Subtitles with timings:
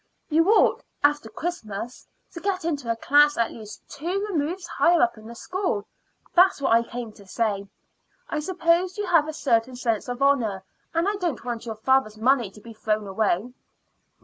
[0.29, 5.15] You ought, after Christmas, to get into a class at least two removes higher up
[5.15, 5.85] in the school.
[6.33, 7.67] That is what I came to say.
[8.27, 10.63] I suppose you have a certain sense of honor,
[10.95, 13.53] and you don't want your father's money to be thrown away."